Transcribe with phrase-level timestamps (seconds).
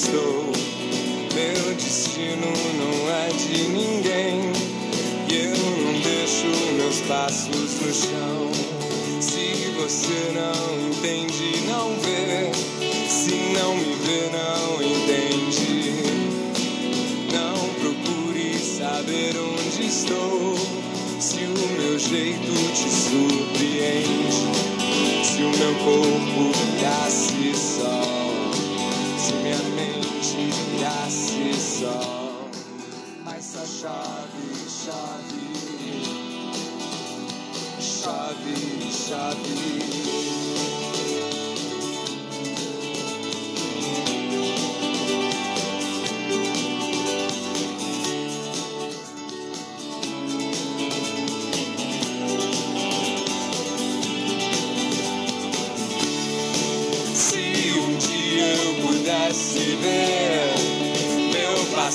[0.00, 0.46] estou.
[1.34, 2.46] Meu destino
[2.78, 4.40] não é de ninguém.
[5.28, 6.46] E eu não deixo
[6.76, 8.50] meus passos no chão.
[9.20, 12.50] Se você não entende, não vê.
[13.08, 15.92] Se não me vê, não entende.
[17.32, 20.56] Não procure saber onde estou.
[21.20, 24.48] Se o meu jeito te surpreende.
[25.24, 28.19] Se o meu corpo virasse sol.
[29.50, 32.48] Minha mente virasse sol.
[33.24, 35.50] Mas só chove, chove.
[37.80, 38.54] Chove,
[38.92, 40.89] chove.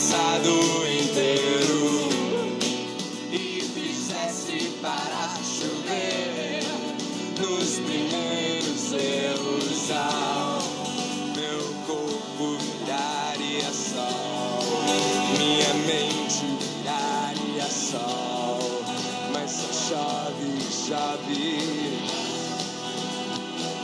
[0.06, 0.50] Passado
[0.88, 2.10] inteiro.
[3.32, 6.64] E fizesse parar de chover
[7.40, 10.62] nos primeiros erros ao
[11.36, 14.64] meu corpo viraria sol,
[15.40, 18.84] minha mente viraria sol,
[19.34, 21.96] mas só chove, chove.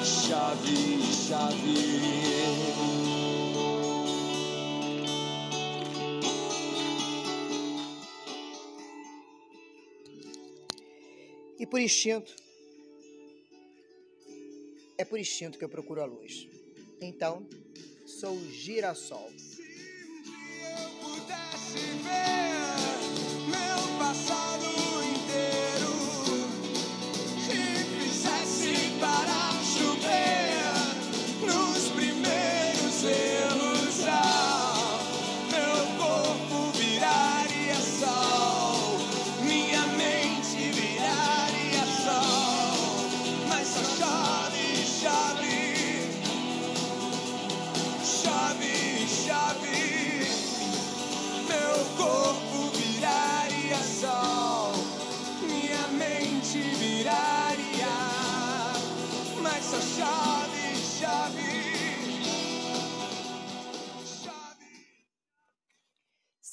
[0.04, 2.91] Chave, chave.
[11.62, 12.36] E por instinto,
[14.98, 16.48] é por instinto que eu procuro a luz.
[17.00, 17.48] Então,
[18.04, 19.32] sou girassol.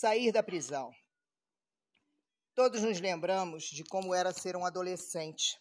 [0.00, 0.94] Sair da prisão.
[2.54, 5.60] Todos nos lembramos de como era ser um adolescente,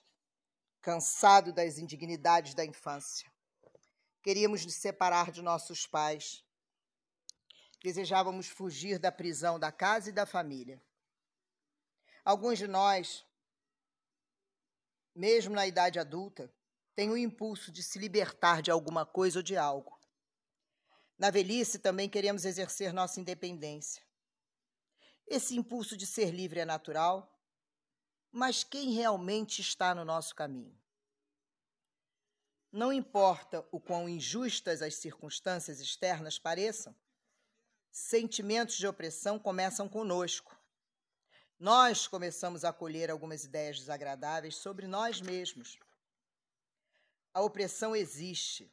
[0.79, 3.27] cansado das indignidades da infância.
[4.21, 6.45] Queríamos nos separar de nossos pais.
[7.83, 10.79] Desejávamos fugir da prisão da casa e da família.
[12.23, 13.25] Alguns de nós,
[15.15, 16.53] mesmo na idade adulta,
[16.93, 19.99] têm o impulso de se libertar de alguma coisa ou de algo.
[21.17, 24.05] Na velhice também queremos exercer nossa independência.
[25.27, 27.37] Esse impulso de ser livre é natural,
[28.31, 30.79] mas quem realmente está no nosso caminho?
[32.71, 36.95] Não importa o quão injustas as circunstâncias externas pareçam,
[37.91, 40.55] sentimentos de opressão começam conosco.
[41.59, 45.77] Nós começamos a colher algumas ideias desagradáveis sobre nós mesmos.
[47.33, 48.71] A opressão existe.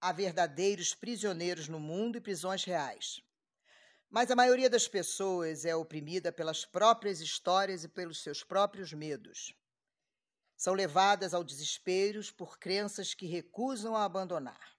[0.00, 3.22] Há verdadeiros prisioneiros no mundo e prisões reais.
[4.12, 9.54] Mas a maioria das pessoas é oprimida pelas próprias histórias e pelos seus próprios medos.
[10.54, 14.76] São levadas ao desespero por crenças que recusam a abandonar.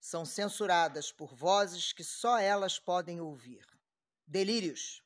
[0.00, 3.64] São censuradas por vozes que só elas podem ouvir.
[4.26, 5.00] Delírios.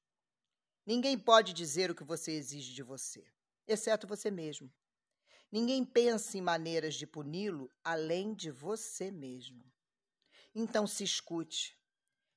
[0.87, 3.31] Ninguém pode dizer o que você exige de você,
[3.69, 4.73] exceto você mesmo.
[5.53, 9.71] Ninguém pensa em maneiras de puni-lo além de você mesmo.
[10.55, 11.79] Então se escute.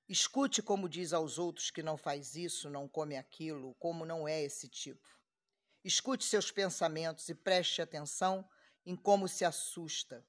[0.07, 4.41] Escute como diz aos outros que não faz isso, não come aquilo, como não é
[4.41, 5.07] esse tipo.
[5.83, 8.47] Escute seus pensamentos e preste atenção
[8.85, 10.25] em como se assusta.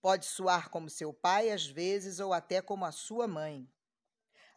[0.00, 3.70] Pode soar como seu pai, às vezes, ou até como a sua mãe.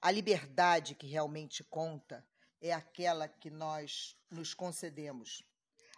[0.01, 2.25] A liberdade que realmente conta
[2.61, 5.43] é aquela que nós nos concedemos.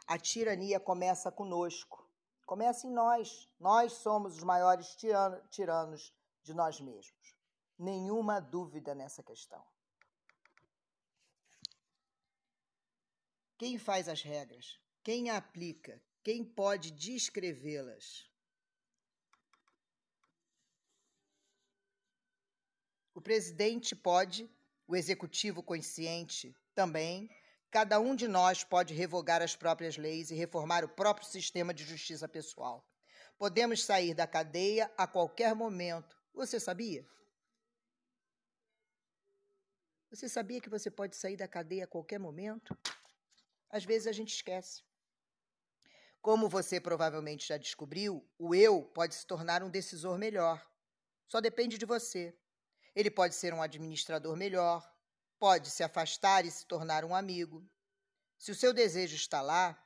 [0.08, 2.10] A tirania começa conosco,
[2.46, 3.48] começa em nós.
[3.60, 4.96] Nós somos os maiores
[5.50, 7.33] tiranos de nós mesmos.
[7.84, 9.62] Nenhuma dúvida nessa questão.
[13.58, 14.80] Quem faz as regras?
[15.04, 16.02] Quem aplica?
[16.24, 18.26] Quem pode descrevê-las?
[23.14, 24.50] O presidente pode,
[24.88, 27.30] o executivo consciente também,
[27.70, 31.84] cada um de nós pode revogar as próprias leis e reformar o próprio sistema de
[31.84, 32.88] justiça pessoal.
[33.38, 36.18] Podemos sair da cadeia a qualquer momento.
[36.34, 37.06] Você sabia?
[40.14, 42.78] Você sabia que você pode sair da cadeia a qualquer momento?
[43.68, 44.84] Às vezes a gente esquece.
[46.22, 50.64] Como você provavelmente já descobriu, o eu pode se tornar um decisor melhor.
[51.28, 52.32] Só depende de você.
[52.94, 54.88] Ele pode ser um administrador melhor,
[55.40, 57.68] pode se afastar e se tornar um amigo.
[58.38, 59.84] Se o seu desejo está lá,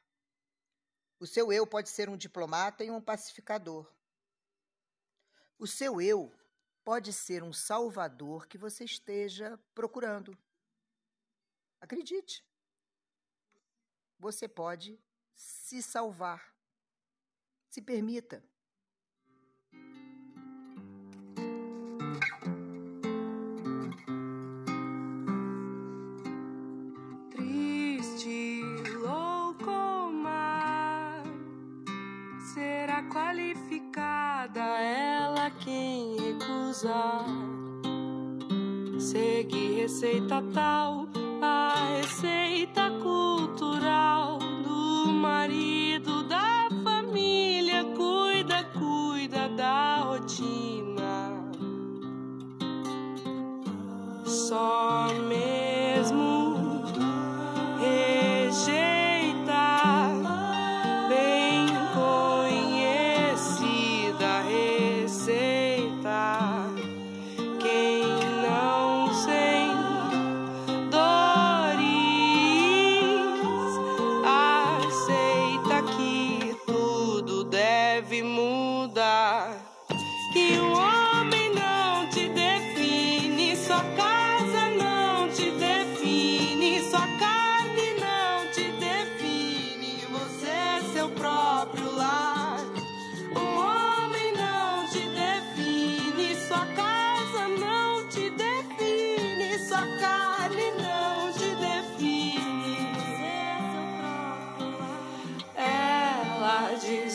[1.22, 3.90] o seu eu pode ser um diplomata e um pacificador.
[5.58, 6.37] O seu eu
[6.88, 10.38] pode ser um salvador que você esteja procurando.
[11.82, 12.46] Acredite.
[14.18, 14.98] Você pode
[15.36, 16.56] se salvar.
[17.68, 18.42] Se permita.
[36.78, 37.26] Recusar.
[39.00, 41.07] Segue receita tal,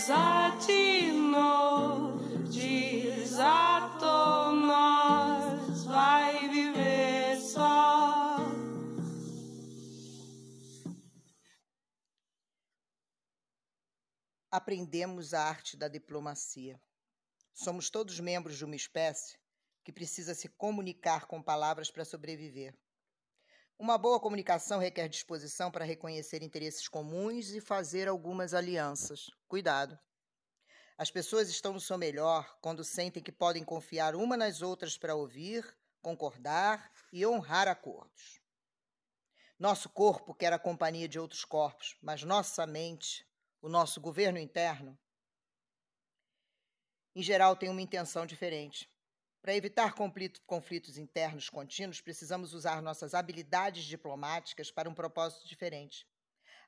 [0.03, 1.39] desatinou,
[2.51, 8.37] desatou, nós vai viver só.
[14.51, 16.81] aprendemos a arte da diplomacia.
[17.55, 19.39] Somos todos membros de uma espécie
[19.85, 22.77] que precisa se comunicar com palavras para sobreviver.
[23.83, 29.29] Uma boa comunicação requer disposição para reconhecer interesses comuns e fazer algumas alianças.
[29.49, 29.99] Cuidado!
[30.97, 35.17] As pessoas estão no seu melhor quando sentem que podem confiar uma nas outras para
[35.17, 35.67] ouvir,
[36.01, 38.41] concordar e honrar acordos.
[39.59, 43.27] Nosso corpo quer a companhia de outros corpos, mas nossa mente
[43.61, 44.97] o nosso governo interno,
[47.17, 48.92] em geral, tem uma intenção diferente.
[49.43, 49.93] Para evitar
[50.47, 56.07] conflitos internos contínuos, precisamos usar nossas habilidades diplomáticas para um propósito diferente.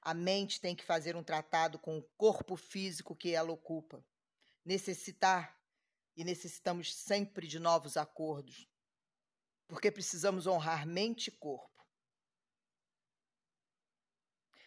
[0.02, 4.04] A mente tem que fazer um tratado com o corpo físico que ela ocupa.
[4.64, 5.57] Necessitar
[6.16, 8.69] e necessitamos sempre de novos acordos,
[9.69, 11.71] porque precisamos honrar mente e corpo.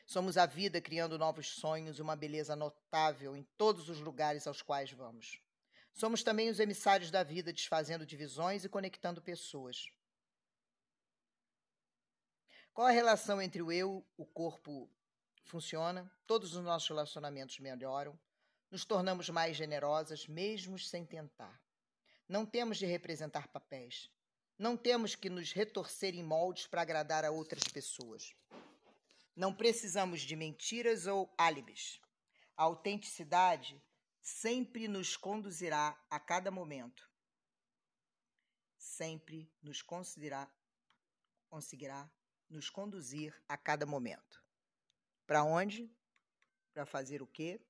[0.05, 4.61] Somos a vida criando novos sonhos e uma beleza notável em todos os lugares aos
[4.61, 5.41] quais vamos.
[5.97, 9.87] Somos também os emissários da vida, desfazendo divisões e conectando pessoas.
[12.71, 14.87] Qual a relação entre o eu, o corpo
[15.43, 18.17] funciona, todos os nossos relacionamentos melhoram,
[18.69, 21.59] nos tornamos mais generosas, mesmo sem tentar.
[22.29, 24.07] Não temos de representar papéis.
[24.55, 28.35] Não temos que nos retorcer em moldes para agradar a outras pessoas.
[29.35, 31.99] Não precisamos de mentiras ou álibis.
[32.55, 33.81] A autenticidade
[34.27, 37.09] sempre nos conduzirá a cada momento.
[38.77, 40.51] Sempre nos conseguirá,
[41.49, 42.11] conseguirá
[42.49, 44.43] nos conduzir a cada momento.
[45.25, 45.89] Para onde?
[46.73, 47.61] Para fazer o quê?